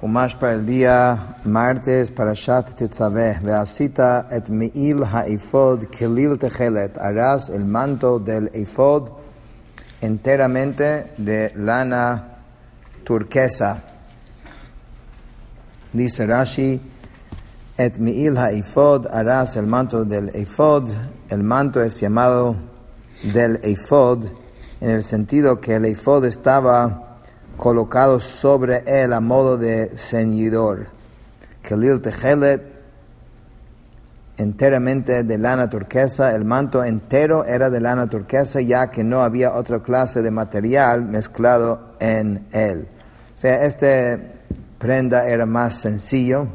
[0.00, 7.50] Jumash para el día martes, para Shat Tetzaveh, Veasita et Meil ha'ifod kelil techelet, harás
[7.50, 9.10] el manto del eifod
[10.00, 12.44] enteramente de lana
[13.02, 13.82] turquesa.
[15.92, 16.80] Dice Rashi,
[17.76, 20.88] et Meil ha'ifod, harás el manto del eifod,
[21.28, 22.54] el manto es llamado
[23.24, 24.26] del eifod,
[24.80, 27.07] en el sentido que el eifod estaba
[27.58, 30.86] colocado sobre él a modo de ceñidor.
[31.62, 32.74] Kelil Tejelet,
[34.38, 39.52] enteramente de lana turquesa, el manto entero era de lana turquesa, ya que no había
[39.52, 42.88] otra clase de material mezclado en él.
[43.34, 44.38] O sea, este
[44.78, 46.46] prenda era más sencillo,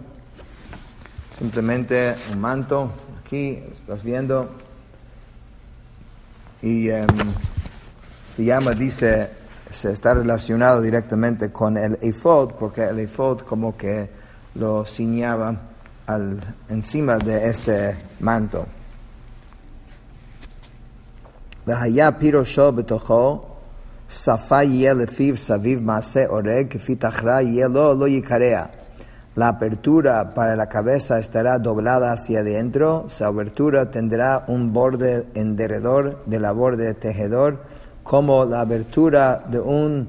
[1.30, 2.91] simplemente un manto,
[3.24, 4.49] aquí estás viendo,
[6.62, 7.08] y um,
[8.30, 14.11] se llama, dice, se está relacionado directamente con el ephod, porque el ephod como que
[14.55, 15.57] lo ciñaba
[16.07, 18.66] al, encima de este manto.
[21.66, 23.41] והיה פירושו בתוכו,
[24.09, 28.65] שפה יהיה לפיו סביב מעשה הורג, כפי תחרה יהיה לו, לא יקרע.
[29.37, 35.54] La apertura para la cabeza estará doblada hacia adentro, su abertura tendrá un borde en
[35.54, 37.63] derredor de la borde tejedor,
[38.04, 40.07] como la abertura de un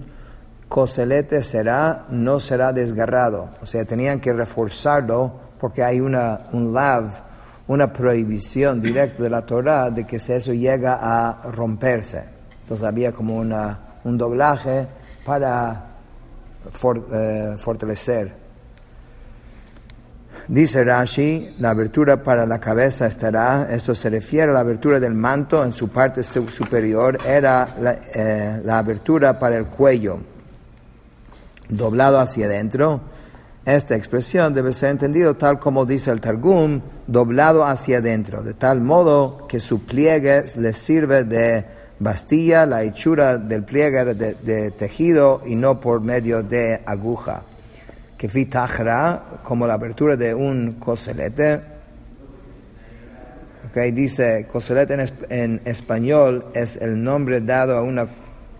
[0.68, 3.50] coselete será, no será desgarrado.
[3.62, 7.10] O sea, tenían que reforzarlo porque hay una, un lav,
[7.68, 12.24] una prohibición directa de la Torah de que eso llega a romperse.
[12.62, 14.86] Entonces había como una, un doblaje
[15.24, 15.94] para
[17.12, 18.43] eh, fortalecer.
[20.48, 25.14] Dice Rashi, la abertura para la cabeza estará, esto se refiere a la abertura del
[25.14, 30.18] manto en su parte superior, era la, eh, la abertura para el cuello,
[31.70, 33.00] doblado hacia adentro.
[33.64, 38.82] Esta expresión debe ser entendido tal como dice el Targum, doblado hacia adentro, de tal
[38.82, 41.64] modo que su pliegue le sirve de
[41.98, 47.44] bastilla, la hechura del pliegue de, de tejido y no por medio de aguja
[48.24, 51.60] que fitajra, como la apertura de un coselete.
[53.68, 58.08] Okay, dice, coselete en, en, español es el nombre dado a una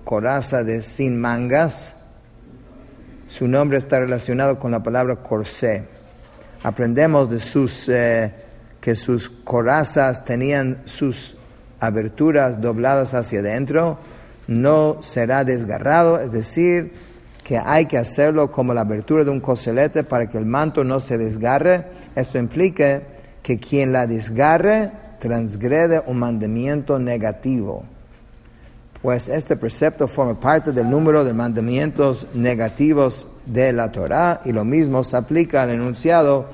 [0.05, 1.97] coraza de sin mangas.
[3.27, 5.89] Su nombre está relacionado con la palabra corsé.
[6.63, 8.35] Aprendemos de sus, eh,
[8.83, 11.39] que sus corazas tenían sus
[11.81, 13.99] aberturas dobladas hacia adentro.
[14.47, 17.14] No será desgarrado, es decir,
[17.45, 20.99] que hay que hacerlo como la abertura de un coselete para que el manto no
[20.99, 21.85] se desgarre.
[22.17, 23.03] Esto implica
[23.43, 27.85] que quien la desgarre transgrede un mandamiento negativo.
[29.03, 34.65] Pues este precepto forma parte del número de mandamientos negativos de la Torah y lo
[34.65, 36.47] mismo se aplica al enunciado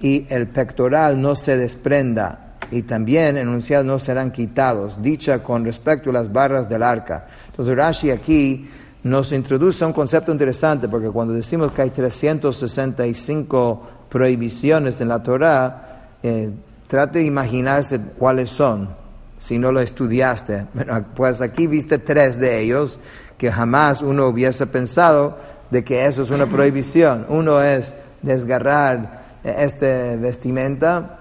[0.00, 6.10] y el pectoral no se desprenda y también enunciados no serán quitados, dicha con respecto
[6.10, 7.26] a las barras del arca.
[7.46, 8.68] Entonces Rashi aquí
[9.04, 16.10] nos introduce un concepto interesante, porque cuando decimos que hay 365 prohibiciones en la Torah,
[16.22, 16.52] eh,
[16.86, 18.90] trate de imaginarse cuáles son,
[19.38, 20.66] si no lo estudiaste.
[21.16, 23.00] Pues aquí viste tres de ellos
[23.38, 25.36] que jamás uno hubiese pensado
[25.70, 27.26] de que eso es una prohibición.
[27.28, 31.18] Uno es desgarrar este vestimenta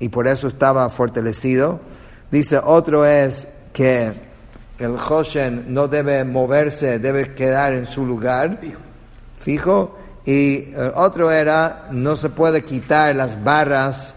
[0.00, 1.78] y por eso estaba fortalecido.
[2.30, 4.27] Dice otro es que
[4.78, 8.58] el Hoshen no debe moverse, debe quedar en su lugar
[9.40, 9.96] fijo.
[10.24, 14.14] Y el otro era, no se puede quitar las barras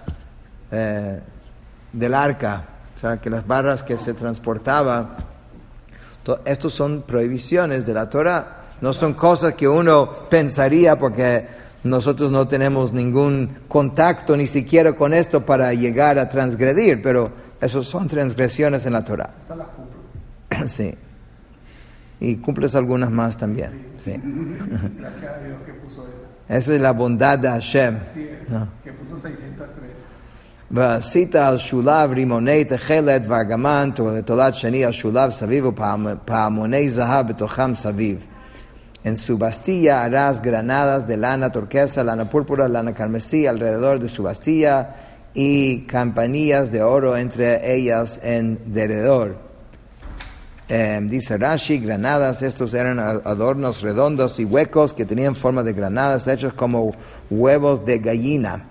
[0.71, 1.19] eh,
[1.93, 5.17] del arca, o sea, que las barras que se transportaba.
[6.45, 11.47] Estos son prohibiciones de la Torah, no son cosas que uno pensaría porque
[11.83, 17.87] nosotros no tenemos ningún contacto ni siquiera con esto para llegar a transgredir, pero esos
[17.87, 19.31] son transgresiones en la Torah.
[20.66, 20.94] Sí.
[22.20, 23.70] Y cumples algunas más también.
[23.98, 24.14] Sí.
[24.98, 26.56] Gracias a Dios que puso esa.
[26.56, 27.98] Esa es la bondad de Hashem.
[28.14, 28.68] Sí, no.
[28.82, 29.96] que puso 603.
[30.70, 38.26] ועשית על שולב רימוני תכלת וארגמן ולתולת שני על שולב סביב ופעמוני זהב בתוכם סביב.
[39.04, 44.24] En su bastilla harás granadas de lana turquesa, lana púrpura, lana carmesí alrededor de su
[44.24, 44.96] bastilla
[45.32, 49.36] y campanillas de oro entre ellas en derredor.
[50.73, 56.27] Eh, dice Rashi, granadas, estos eran adornos redondos y huecos que tenían forma de granadas,
[56.27, 56.95] hechos como
[57.29, 58.67] huevos de gallina.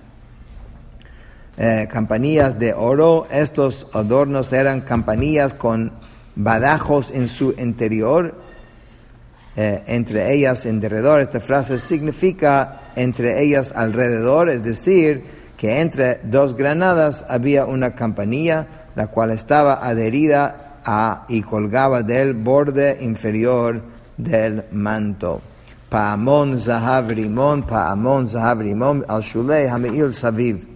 [1.59, 5.93] Eh, campanillas de oro, estos adornos eran campanillas con
[6.37, 8.35] badajos en su interior
[9.57, 11.21] eh, entre ellas en derredor.
[11.21, 15.23] Esta frase significa entre ellas alrededor, es decir,
[15.59, 22.35] que entre dos granadas había una campanilla, la cual estaba adherida a y colgaba del
[22.35, 23.83] borde inferior
[24.17, 25.41] del manto.
[25.91, 30.67] Paamon zahav rimon, paamon zahav rimon, al shulei hameil saviv.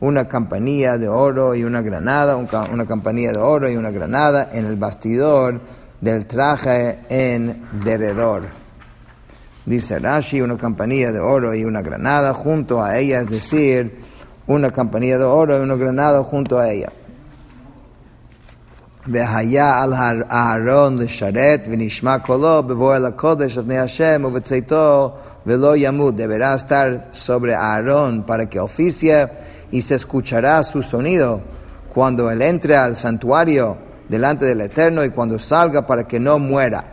[0.00, 4.66] Una campanilla de oro y una granada, una campanilla de oro y una granada en
[4.66, 5.60] el bastidor
[6.00, 8.48] del traje en derredor.
[9.64, 14.00] Dice Rashi, una campanilla de oro y una granada junto a ella, es decir,
[14.48, 16.92] una campanilla de oro y una granada junto a ella.
[19.07, 19.93] והיה על
[20.29, 25.11] הארון לשרת ונשמע קולו בבוא אל הקודש לפני השם ובצאתו
[25.47, 26.15] ולא ימות.
[26.15, 29.29] Deberá estar sobre Aarón para que oficie
[29.71, 31.41] y se escuchará su sonido
[31.93, 33.77] cuando él entre al santuario
[34.09, 36.83] delante del Eterno y cuando salga para que no muera.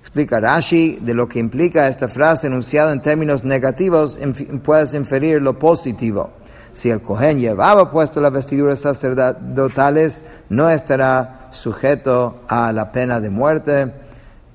[0.00, 4.20] Explica Rashi de lo que implica esta frase enunciada en términos negativos,
[4.62, 6.30] puedes inferir lo positivo.
[6.77, 13.31] Si el Cohen llevaba puesto las vestiduras sacerdotales, no estará sujeto a la pena de
[13.31, 13.91] muerte.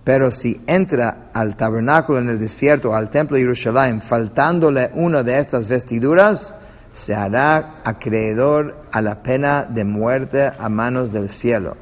[0.05, 5.41] Pero si entra al tabernáculo en el desierto, al templo de Jerusalén, faltándole una de
[5.41, 6.55] estas vestiduras,
[6.93, 11.77] se hará acreedor a la pena de muerte a manos del cielo.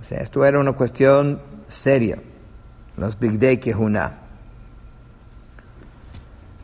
[0.00, 2.18] O sea, esto era una cuestión seria.
[2.96, 4.21] Los Big Day Kehuna.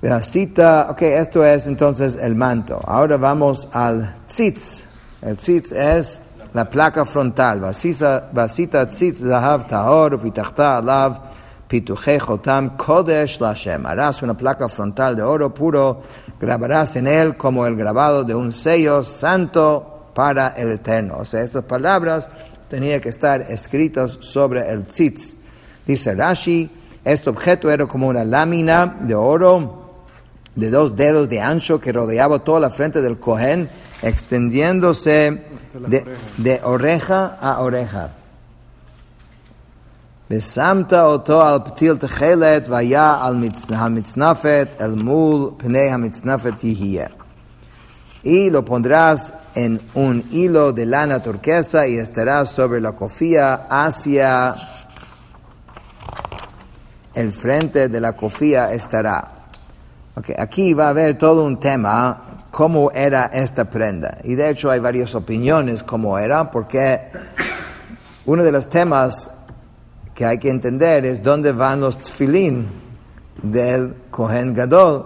[0.00, 2.80] Cita, ok, esto es entonces el manto.
[2.86, 4.86] Ahora vamos al tzitz.
[5.22, 6.22] El tzitz es
[6.54, 7.58] la placa frontal.
[7.58, 11.20] Vasita tzitz zahav tahor pitachta alav
[11.68, 13.86] pituche chotam kodesh lashem.
[13.86, 16.00] Harás una placa frontal de oro puro,
[16.40, 21.16] grabarás en él como el grabado de un sello santo para el eterno.
[21.18, 22.28] O sea, estas palabras
[22.70, 25.36] tenían que estar escritas sobre el tzitz.
[25.84, 26.70] Dice Rashi,
[27.04, 29.77] este objeto era como una lámina de oro
[30.58, 33.68] de dos dedos de ancho que rodeaba toda la frente del Cohen,
[34.02, 35.44] extendiéndose
[36.36, 38.14] de, oreja a oreja.
[48.24, 54.56] Y lo pondrás en un hilo de lana turquesa y estará sobre la cofía hacia
[57.14, 59.37] el frente de la cofía estará.
[60.18, 64.18] Okay, aquí va a haber todo un tema, cómo era esta prenda.
[64.24, 67.02] Y de hecho hay varias opiniones cómo era, porque
[68.26, 69.30] uno de los temas
[70.16, 72.66] que hay que entender es dónde van los tfilín
[73.44, 75.04] del Kohen Gadol.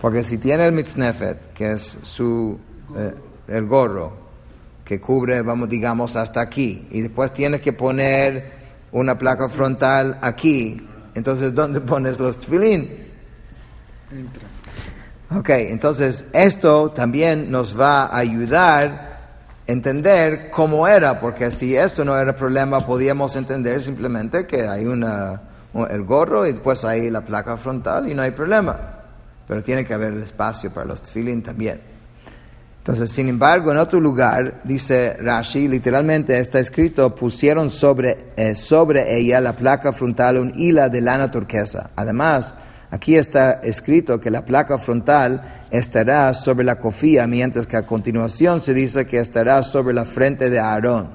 [0.00, 2.58] Porque si tiene el mitznefet, que es su,
[2.96, 3.14] eh,
[3.48, 4.12] el gorro,
[4.82, 8.50] que cubre, vamos, digamos, hasta aquí, y después tiene que poner
[8.92, 13.07] una placa frontal aquí, entonces, ¿dónde pones los tfilín?
[15.30, 22.04] Ok, entonces esto también nos va a ayudar a entender cómo era, porque si esto
[22.04, 25.42] no era problema, podíamos entender simplemente que hay una,
[25.90, 28.94] el gorro y después hay la placa frontal y no hay problema.
[29.46, 31.80] Pero tiene que haber el espacio para los tefilin también.
[32.78, 39.14] Entonces, sin embargo, en otro lugar, dice Rashi, literalmente está escrito, pusieron sobre, eh, sobre
[39.14, 41.90] ella la placa frontal un hila de lana turquesa.
[41.96, 42.54] Además,
[42.90, 48.62] Aquí está escrito que la placa frontal estará sobre la cofía, mientras que a continuación
[48.62, 51.10] se dice que estará sobre la frente de Aarón.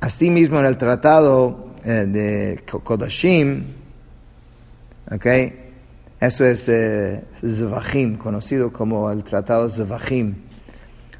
[0.00, 3.66] Asimismo, en el tratado eh, de Kodashim,
[5.10, 5.72] okay,
[6.20, 10.34] eso es eh, Zvachim, conocido como el tratado Zvachim,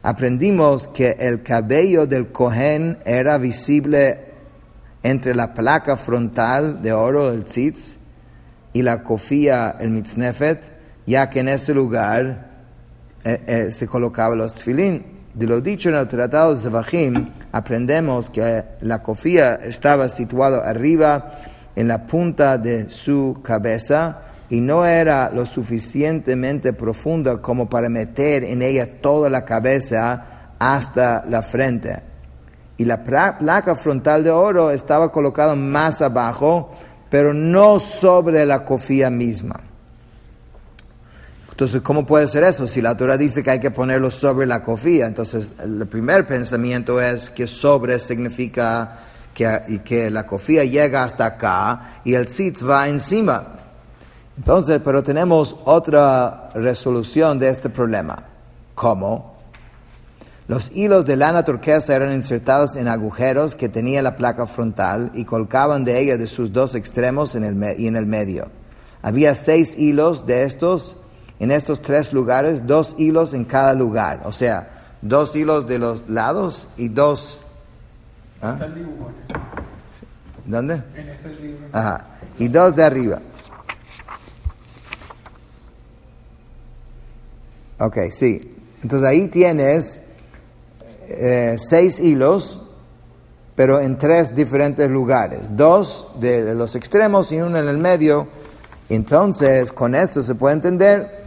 [0.02, 4.18] aprendimos que el cabello del Kohen era visible
[5.04, 7.98] entre la placa frontal de oro, el tzitz,
[8.72, 10.70] y la cofía el mitznefet,
[11.06, 12.48] ya que en ese lugar
[13.24, 15.18] eh, eh, se colocaba los tefilín.
[15.34, 21.30] De lo dicho en el Tratado de Zevachim, aprendemos que la cofía estaba situada arriba
[21.76, 28.42] en la punta de su cabeza y no era lo suficientemente profunda como para meter
[28.44, 32.02] en ella toda la cabeza hasta la frente.
[32.76, 36.70] Y la placa frontal de oro estaba colocada más abajo
[37.10, 39.56] pero no sobre la cofía misma.
[41.50, 42.66] Entonces, ¿cómo puede ser eso?
[42.68, 47.00] Si la Torah dice que hay que ponerlo sobre la cofía, entonces el primer pensamiento
[47.00, 49.00] es que sobre significa
[49.34, 53.56] que, que la cofía llega hasta acá y el tzitz va encima.
[54.36, 58.22] Entonces, pero tenemos otra resolución de este problema.
[58.76, 59.37] ¿Cómo?
[60.48, 65.26] Los hilos de lana turquesa eran insertados en agujeros que tenía la placa frontal y
[65.26, 68.48] colgaban de ella de sus dos extremos en el y en el medio.
[69.02, 70.96] Había seis hilos de estos
[71.38, 74.22] en estos tres lugares, dos hilos en cada lugar.
[74.24, 77.40] O sea, dos hilos de los lados y dos...
[78.42, 78.58] ¿ah?
[80.46, 80.82] ¿Dónde?
[80.96, 81.66] En ese libro.
[81.72, 82.06] Ajá.
[82.38, 83.20] Y dos de arriba.
[87.78, 88.56] Ok, sí.
[88.82, 90.00] Entonces ahí tienes
[91.08, 92.60] eh, seis hilos,
[93.56, 95.40] pero en tres diferentes lugares.
[95.56, 98.28] Dos de los extremos y uno en el medio.
[98.88, 101.18] Entonces, con esto se puede entender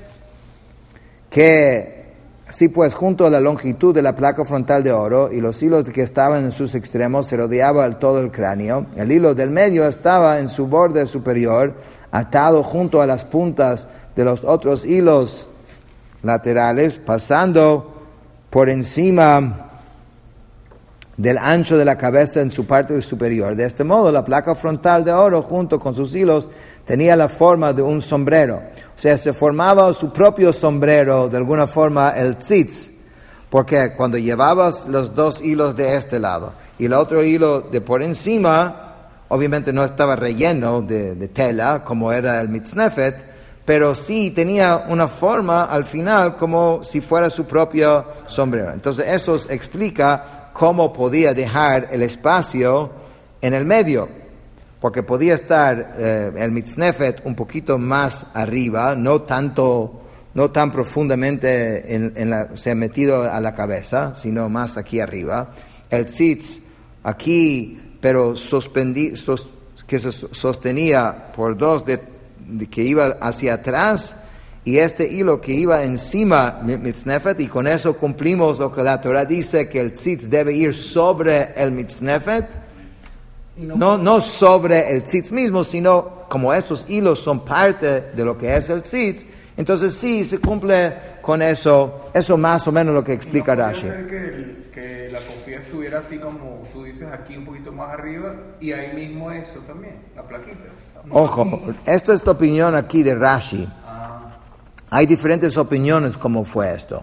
[1.30, 2.02] que
[2.48, 5.90] así pues junto a la longitud de la placa frontal de oro y los hilos
[5.90, 8.88] que estaban en sus extremos se rodeaba el- todo el cráneo.
[8.98, 11.74] El hilo del medio estaba en su borde superior,
[12.12, 15.48] atado junto a las puntas de los otros hilos
[16.24, 17.94] laterales, pasando
[18.50, 19.71] por encima
[21.22, 23.56] del ancho de la cabeza en su parte superior.
[23.56, 26.50] De este modo, la placa frontal de oro, junto con sus hilos,
[26.84, 28.56] tenía la forma de un sombrero.
[28.56, 32.94] O sea, se formaba su propio sombrero, de alguna forma, el tzitz,
[33.52, 38.02] porque cuando llevabas los dos hilos de este lado y el otro hilo de por
[38.02, 43.26] encima, obviamente no estaba relleno de, tela, como era el mitznefet,
[43.64, 48.74] pero sí tenía una forma al final como si fuera su propio sombrero.
[48.74, 52.92] Entonces eso explica cómo podía dejar el espacio
[53.42, 54.08] en el medio,
[54.80, 60.02] porque podía estar eh, el mitznefet un poquito más arriba, no tanto,
[60.34, 65.00] no tan profundamente en, en la, o sea, metido a la cabeza, sino más aquí
[65.00, 65.52] arriba.
[65.90, 66.62] El tzitz
[67.04, 69.50] aquí, pero suspendi, sos-
[69.88, 72.00] que se sostenía por dos de,
[72.48, 74.16] de que iba hacia atrás
[74.64, 79.02] y este hilo que iba encima mi- mitznefet y con eso cumplimos lo que la
[79.02, 82.46] Torah dice que el tzitz debe ir sobre el mitznefet
[83.58, 88.38] no, no, no sobre el tzitz mismo, sino como esos hilos son parte de lo
[88.38, 89.26] que es el tzitz,
[89.58, 93.82] entonces sí se cumple con eso, eso más o menos lo que explica no Rashi.
[93.82, 97.92] ser que, el- que la cofía estuviera así como tú dices aquí un poquito más
[97.92, 100.58] arriba y ahí mismo eso también, la plaquita.
[101.10, 103.68] Ojo, esta es la opinión aquí de Rashi.
[104.94, 107.02] Hay diferentes opiniones cómo fue esto,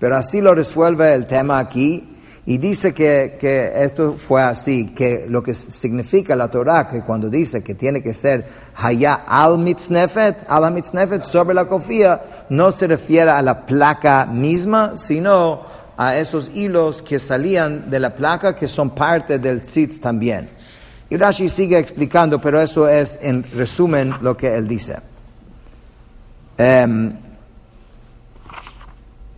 [0.00, 5.26] pero así lo resuelve el tema aquí y dice que, que esto fue así, que
[5.28, 10.46] lo que significa la Torah, que cuando dice que tiene que ser haya al mitznefet,
[10.48, 15.62] al mitznefet sobre la cofía, no se refiere a la placa misma, sino
[15.96, 20.50] a esos hilos que salían de la placa que son parte del tzitz también.
[21.08, 24.96] Y Rashi sigue explicando, pero eso es en resumen lo que él dice.
[26.56, 27.16] Em,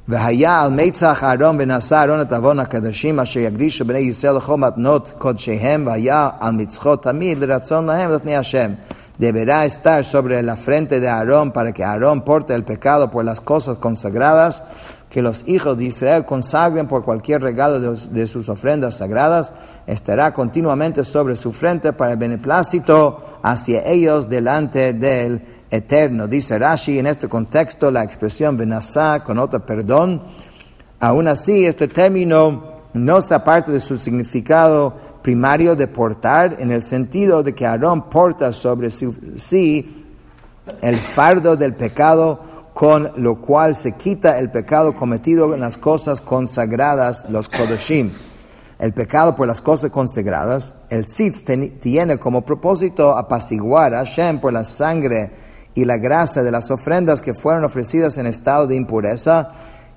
[0.10, 5.14] והיה על מצח אהרון ונשא אהרון את עוון הקדשים אשר יקדישו בני ישראל לכל מתנות
[5.18, 8.72] קודשיהם והיה על מצחו תמיד לרצון להם לפני השם.
[9.18, 13.40] Deberá estar sobre la frente de Aarón para que Aarón porte el pecado por las
[13.40, 14.64] cosas consagradas
[15.10, 19.54] que los hijos de Israel consagren por cualquier regalo de, de sus ofrendas sagradas.
[19.88, 26.27] Estará continuamente sobre su frente para el beneplácito hacia ellos delante del eterno.
[26.27, 30.23] Dice Rashi en este contexto la expresión benasá con otro perdón.
[30.99, 36.83] Aún así, este término no se aparte de su significado primario de portar en el
[36.83, 40.07] sentido de que Aarón porta sobre sí
[40.83, 42.41] el fardo del pecado
[42.75, 48.13] con lo cual se quita el pecado cometido en las cosas consagradas, los kodoshim.
[48.79, 51.45] El pecado por las cosas consagradas, el tzitz
[51.81, 55.31] tiene como propósito apaciguar a Hashem por la sangre
[55.81, 59.49] y la grasa de las ofrendas que fueron ofrecidas en estado de impureza,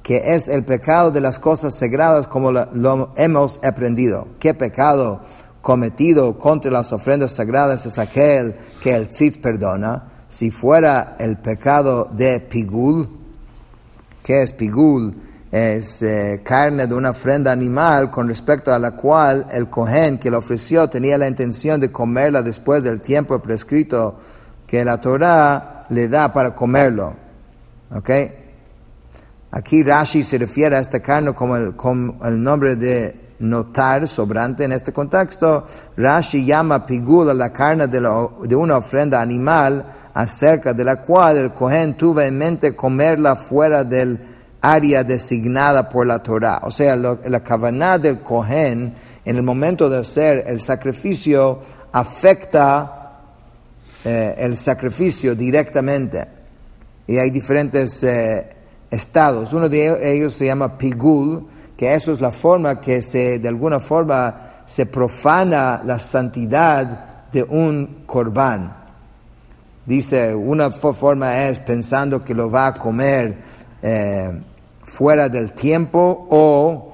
[0.02, 4.30] que es el pecado de las cosas sagradas como lo, hemos aprendido.
[4.40, 5.20] ¿Qué pecado
[5.62, 10.06] cometido contra las ofrendas sagradas es aquel que el tzitz perdona?
[10.30, 13.10] Si fuera el pecado de pigul,
[14.24, 15.14] ¿Qué es pigul?
[15.52, 20.32] Es eh, carne de una ofrenda animal con respecto a la cual el cohen que
[20.32, 24.16] la ofreció tenía la intención de comerla después del tiempo prescrito
[24.66, 27.14] que la Torah le da para comerlo.
[27.94, 28.10] ¿Ok?
[29.52, 34.92] Aquí Rashi se refiere a esta carne como el, nombre de notar, sobrante en este
[34.92, 35.66] contexto.
[35.96, 41.38] Rashi llama pigul a la carne de, la- una ofrenda animal acerca de la cual
[41.38, 44.20] el Cohen tuvo en mente comerla fuera del
[44.62, 46.62] área designada por la Torah.
[46.64, 51.60] O sea, la cabana del Cohen en el momento de hacer el sacrificio
[51.92, 53.03] afecta
[54.04, 56.26] eh, el sacrificio directamente.
[57.08, 58.48] Y hay diferentes eh,
[58.92, 59.54] estados.
[59.54, 63.80] Uno de ellos se llama pigul, que eso es la forma que se, de alguna
[63.80, 68.76] forma, se profana la santidad de un corbán.
[69.86, 73.38] Dice, una forma es pensando que lo va a comer
[73.82, 74.32] eh,
[74.86, 76.94] fuera del tiempo o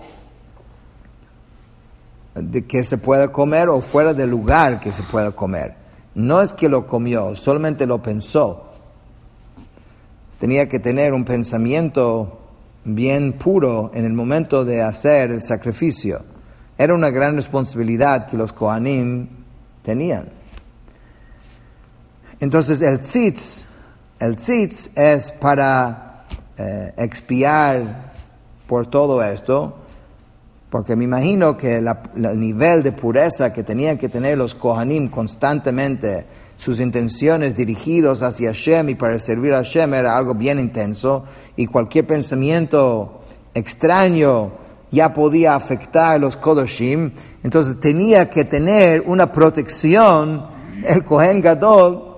[2.34, 5.78] de que se pueda comer o fuera del lugar que se pueda comer.
[6.16, 8.66] No es que lo comió, solamente lo pensó.
[10.39, 12.39] Tenía que tener un pensamiento
[12.84, 16.24] bien puro en el momento de hacer el sacrificio.
[16.78, 19.28] Era una gran responsabilidad que los Kohanim
[19.82, 20.30] tenían.
[22.39, 23.66] Entonces el tzitz,
[24.20, 26.25] el tzitz es para
[26.58, 28.13] eh, expiar
[28.66, 29.75] por todo esto,
[30.69, 36.27] porque me imagino que el nivel de pureza que tenían que tener los Kohanim constantemente,
[36.57, 41.23] sus intenciones dirigidos hacia Hashem y para servir a Hashem era algo bien intenso,
[41.55, 43.21] y cualquier pensamiento
[43.53, 44.51] extraño
[44.91, 47.11] ya podía afectar a los Kodoshim,
[47.43, 50.47] entonces tenía que tener una protección
[50.85, 52.09] el Kohen Gadol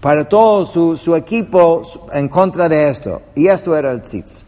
[0.00, 1.82] para todo su, su, equipo
[2.12, 3.22] en contra de esto.
[3.34, 4.44] Y esto era el tzitz.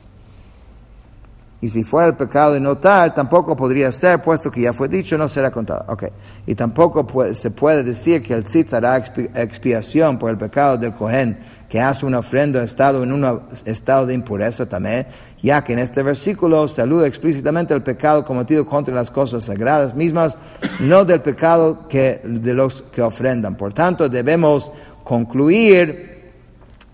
[1.63, 5.17] Y si fuera el pecado de notar, tampoco podría ser, puesto que ya fue dicho,
[5.17, 5.85] no será contado.
[5.93, 6.09] Okay.
[6.45, 11.39] Y tampoco se puede decir que el tzitz hará expiación por el pecado del Cohen,
[11.69, 15.07] que hace una ofrenda estado en un estado de impureza también,
[15.41, 20.37] ya que en este versículo saluda explícitamente el pecado cometido contra las cosas sagradas mismas,
[20.81, 23.57] no del pecado que, de los que ofrendan.
[23.57, 24.73] Por tanto, debemos
[25.05, 26.12] concluir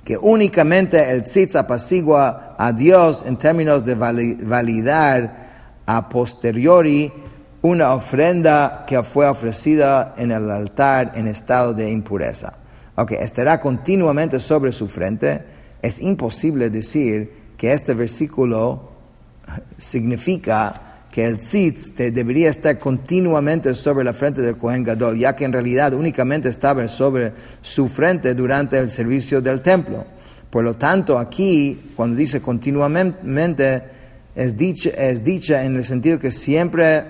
[0.08, 7.12] que únicamente el tzitz apacigua a Dios en términos de validar a posteriori
[7.60, 12.54] una ofrenda que fue ofrecida en el altar en estado de impureza.
[12.96, 15.44] Ok, estará continuamente sobre su frente.
[15.82, 18.88] Es imposible decir que este versículo
[19.76, 25.44] significa que el tzitz debería estar continuamente sobre la frente del Kohen Gadol, ya que
[25.44, 30.04] en realidad únicamente estaba sobre su frente durante el servicio del templo.
[30.50, 33.82] Por lo tanto, aquí, cuando dice continuamente,
[34.34, 37.04] es dicha, es dicha en el sentido que siempre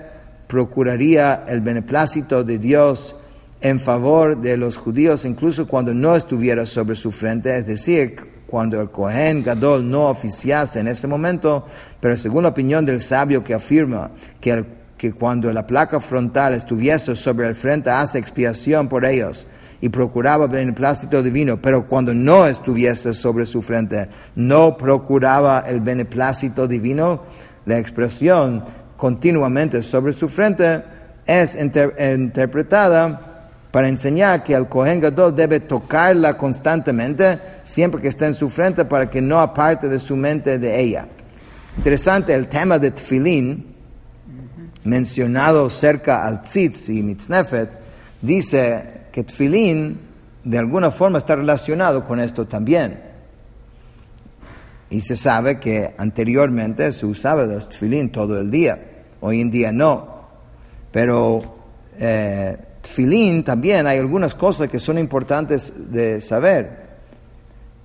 [0.47, 3.15] procuraría el beneplácito de Dios
[3.61, 8.15] en favor de los judíos, incluso cuando no estuviera sobre su frente, es decir,
[8.49, 11.65] cuando el Kohen Gadol no oficiase en ese momento,
[11.99, 14.65] pero según la opinión del sabio que afirma que,
[14.97, 19.45] que cuando la placa frontal estuviese sobre el frente hace expiación por ellos
[19.81, 25.79] y procuraba el beneplácito divino, pero cuando no estuviese sobre su frente, no procuraba el
[25.79, 27.23] beneplácito divino,
[27.65, 28.63] la expresión
[28.97, 30.83] continuamente sobre su frente
[31.25, 33.28] es interpretada
[33.71, 38.85] para enseñar que el Kohen Gadol debe tocarla constantemente, siempre que está en su frente,
[38.85, 41.07] para que no aparte de su mente de ella.
[41.77, 43.75] Interesante, el tema de Tfilin,
[44.83, 47.77] mencionado cerca al Tzitz y Mitznefet,
[48.21, 49.99] dice que Tfilin
[50.43, 53.01] de alguna forma está relacionado con esto también.
[54.89, 58.79] Y se sabe que anteriormente se usaba los Tfilin todo el día,
[59.21, 60.27] hoy en día no.
[60.91, 61.55] Pero
[61.99, 62.57] eh,
[62.99, 66.89] tfilín también hay algunas cosas que son importantes de saber.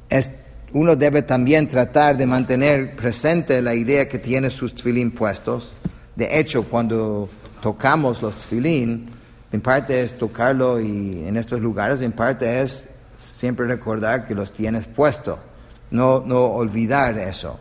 [0.08, 0.32] Es,
[0.72, 5.72] uno debe también tratar de mantener presente la idea que tiene sus tfilín puestos.
[6.16, 7.28] De hecho, cuando
[7.60, 9.06] tocamos los tfilín,
[9.52, 14.52] en parte es tocarlo y en estos lugares, en parte es siempre recordar que los
[14.52, 15.38] tienes puestos,
[15.92, 17.60] no, no olvidar eso.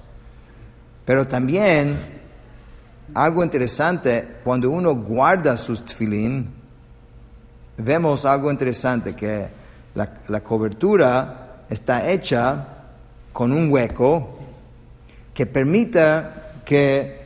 [1.06, 1.98] Pero también
[3.14, 6.63] algo interesante, cuando uno guarda sus tfilín,
[7.78, 9.48] vemos algo interesante, que
[9.96, 12.68] la, cobertura está hecha
[13.32, 14.30] con un hueco
[15.34, 17.24] que permita que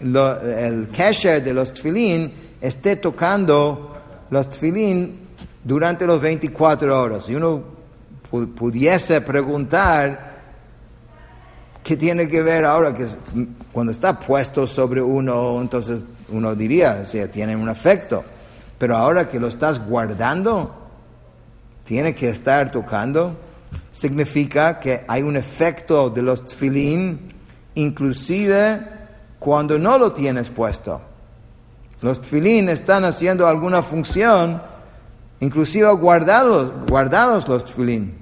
[0.00, 3.96] el cashier de los tfilín esté tocando
[4.30, 5.20] los tfilín
[5.64, 7.28] durante los 24 horas.
[7.28, 7.62] Y uno
[8.30, 10.36] pudiese preguntar,
[11.82, 13.06] ¿qué tiene que ver ahora que
[13.72, 18.24] cuando está puesto sobre uno, entonces uno diría, si tiene un efecto.
[18.78, 20.74] Pero ahora que lo estás guardando,
[21.84, 23.36] tiene que estar tocando,
[23.92, 27.32] significa que hay un efecto de los tfilín,
[27.74, 28.80] inclusive
[29.38, 31.00] cuando no lo tienes puesto.
[32.02, 34.62] Los tfilín están haciendo alguna función,
[35.40, 38.18] inclusive guardados, guardados los tfilín.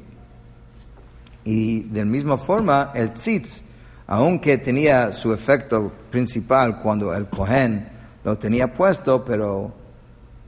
[1.44, 3.64] Y de la misma forma, el tzitz,
[4.06, 7.88] aunque tenía su efecto principal cuando el Kohen
[8.22, 9.83] lo tenía puesto, pero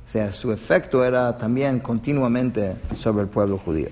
[0.05, 3.89] o sea, su efecto era también continuamente sobre el pueblo judío.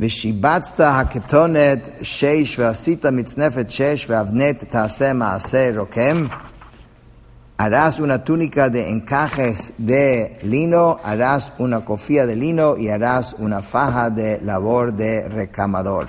[0.00, 6.26] ושיבצת הכתונת שש ועשית מצנפת שש ואבנת תעשה מעשה רוקם.
[7.56, 13.62] Harás una túnica de encajes de lino, harás una cofía de lino y harás una
[13.62, 16.08] faja de labor de recamador.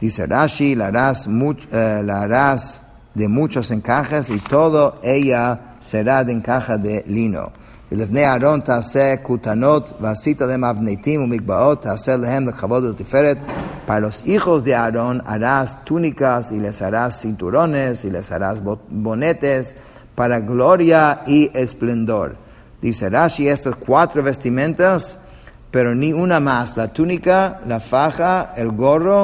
[0.00, 2.82] Dice Rashi, la harás, eh, la harás
[3.14, 7.50] de muchos encajes y todo ella será de encaje de lino.
[7.92, 13.36] ולבני אהרון תעשה כותנות ועשית להם אבנתים ומגבעות, תעשה להם לכבוד ולתפארת.
[13.86, 19.76] Para los hijos de Aarón harás túnicas y les harás cinturones y les harás bonetes
[20.14, 22.36] para gloria y esplendor.
[22.80, 25.18] Dice Rashi, estas cuatro vestimentas,
[25.70, 26.76] pero ni una más.
[26.78, 29.22] La túnica, la faja, el gorro,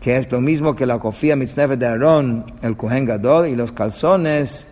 [0.00, 3.70] que es lo mismo que la cofía mitzneve de Aarón, el Kohen Gadol, y los
[3.70, 4.66] calzones,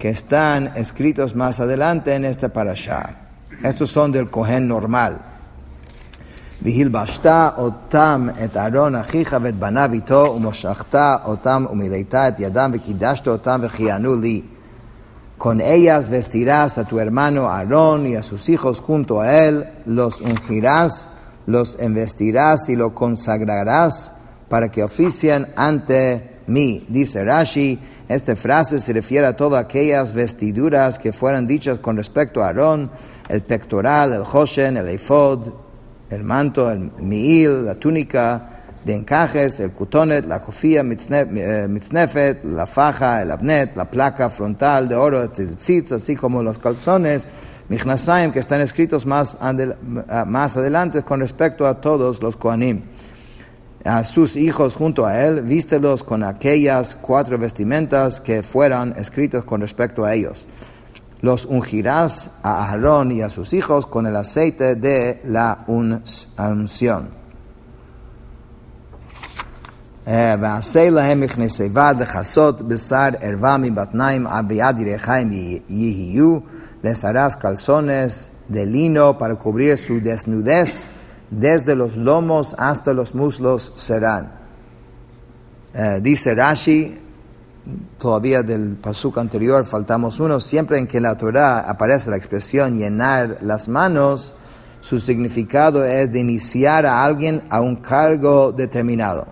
[0.00, 3.28] que están escritos más adelante en esta parasha.
[3.62, 5.20] Estos son del Kohen normal.
[6.62, 13.60] והלבשת אותם את אהרון אחיך ואת בניו איתו, ומשכת אותם ומילאת את ידם וקידשת אותם
[13.62, 14.42] וכיהנו לי.
[15.38, 20.22] Con ellas vestirás a tu hermano Aarón y a sus hijos junto a él, los
[20.22, 21.08] ungirás,
[21.46, 24.12] los investirás y lo consagrarás
[24.48, 26.85] para que oficien ante mí.
[26.87, 32.41] Dice Rashi, esta frase se refiere a todas aquellas vestiduras que fueran dichas con respecto
[32.41, 32.91] a Aarón,
[33.29, 35.53] el pectoral, el hoshen, el ephod,
[36.09, 42.65] el manto, el miil, la túnica de encajes, el kutonet, la cofía eh, mitznefet, la
[42.65, 45.29] faja, el abnet, la placa frontal de oro, el
[45.93, 47.27] así como los calzones,
[47.69, 49.37] michnasayim, que están escritos más,
[50.25, 52.81] más adelante con respecto a todos los koanim
[53.83, 59.61] a sus hijos junto a él, vístelos con aquellas cuatro vestimentas que fueran escritas con
[59.61, 60.47] respecto a ellos.
[61.21, 67.21] Los ungirás a Aarón y a sus hijos con el aceite de la unción.
[76.81, 80.85] Les harás calzones de lino para cubrir su desnudez
[81.31, 84.33] desde los lomos hasta los muslos serán.
[85.73, 86.99] Eh, dice Rashi,
[87.97, 93.37] todavía del pasuk anterior faltamos uno, siempre en que la Torah aparece la expresión llenar
[93.41, 94.35] las manos,
[94.81, 99.27] su significado es de iniciar a alguien a un cargo determinado.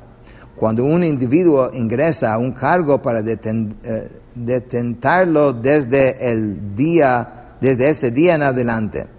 [0.56, 8.12] Cuando un individuo ingresa a un cargo para eh, detentarlo desde el día, desde ese
[8.12, 9.19] día en adelante.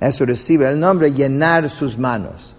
[0.00, 2.56] Eso recibe el nombre llenar sus manos.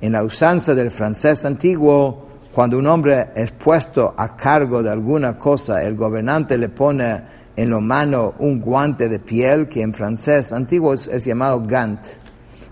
[0.00, 5.38] En la usanza del francés antiguo, cuando un hombre es puesto a cargo de alguna
[5.38, 7.22] cosa, el gobernante le pone
[7.54, 12.00] en la mano un guante de piel que en francés antiguo es, llamado gant.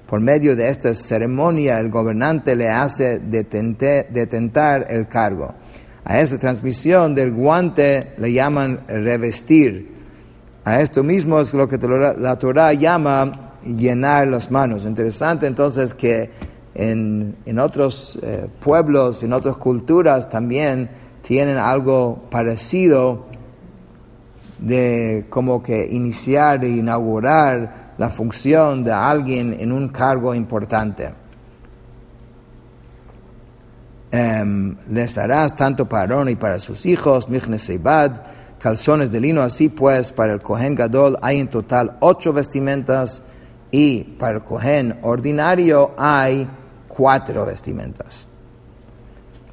[0.06, 5.54] Por medio de esta ceremonia, el gobernante le hace detentar el cargo.
[6.04, 9.92] A esa transmisión del guante le llaman revestir.
[10.64, 14.84] A esto mismo es lo que la Torah llama llenar las manos.
[14.84, 16.30] Interesante entonces que
[16.74, 20.90] en, en otros eh, pueblos, en otras culturas también
[21.22, 23.26] tienen algo parecido
[24.58, 31.12] de como que iniciar e inaugurar la función de alguien en un cargo importante.
[34.10, 37.28] Em, les harás tanto para Aarón y para sus hijos,
[37.58, 38.22] Seibad,
[38.58, 43.22] calzones de lino, así pues para el Kohen Gadol hay en total ocho vestimentas
[43.71, 46.47] y para el Cohen ordinario hay
[46.87, 48.27] cuatro vestimentas.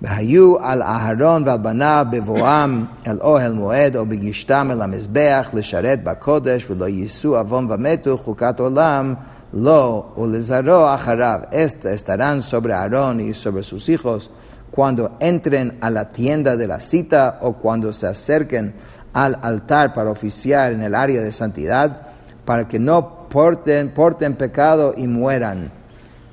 [0.03, 6.71] והיו על אהרון ועל בניו בבואם אל אוהל מועד או בגישתם אל המזבח לשרת בקודש
[6.71, 9.15] ולא יישאו עוון ומתו חוקת עולם
[9.55, 11.41] lo ולזרעו אחריו.
[11.51, 14.31] Esta estarán sobre Aarón y sobre sus hijos
[14.71, 18.75] cuando entren a la tienda de la cita o cuando se acerquen
[19.13, 22.04] al altar para oficiar en el área de santidad,
[22.46, 25.72] para que no porten, porten pecado y mueran.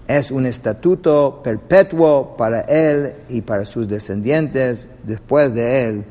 [0.06, 6.04] Es un estatuto perpetuo para él y para sus descendientes después de él.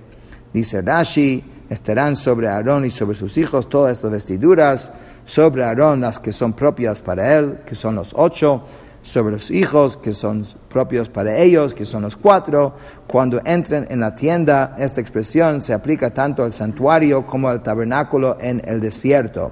[0.54, 4.92] Dice Rashi, estarán sobre Aarón y sobre sus hijos todas estas vestiduras,
[5.24, 8.64] sobre Aarón las que son propias para él, que son los ocho,
[9.04, 12.74] sobre los hijos que son propios para ellos, que son los cuatro.
[13.08, 18.38] Cuando entren en la tienda, esta expresión se aplica tanto al santuario como al tabernáculo
[18.40, 19.52] en el desierto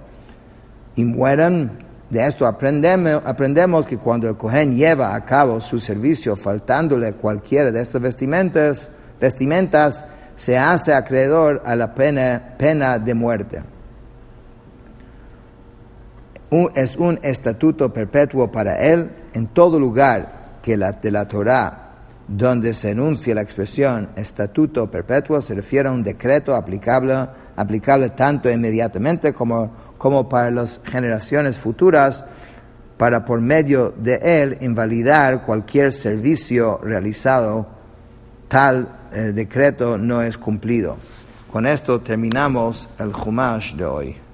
[1.06, 1.70] y.
[2.10, 7.82] De esto aprendemos, que cuando el Cohen lleva a cabo su servicio faltándole cualquiera de
[7.82, 13.62] estas vestimentas, vestimentas se hace acreedor a la pena, pena de muerte.
[16.76, 21.90] es un estatuto perpetuo para él en todo lugar que la, de la Torah
[22.30, 28.52] donde se enuncia la expresión estatuto perpetuo se refiere a un decreto aplicable, aplicable tanto
[28.52, 32.26] inmediatamente como, como para las generaciones futuras,
[32.98, 37.68] para por medio de él invalidar cualquier servicio realizado,
[38.48, 40.98] tal eh, decreto no es cumplido.
[41.52, 44.29] Con esto terminamos el Jumash de hoy.